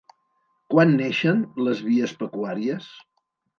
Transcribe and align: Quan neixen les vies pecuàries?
Quan 0.73 0.93
neixen 1.01 1.45
les 1.69 1.85
vies 1.91 2.17
pecuàries? 2.25 2.91